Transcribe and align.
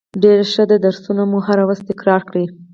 ډیره 0.21 0.45
ښه 0.51 0.63
ده 0.69 0.77
درسونه 0.85 1.23
مو 1.31 1.37
هره 1.47 1.63
ورځ 1.65 1.79
تکرار 1.89 2.21
کړئ 2.29 2.45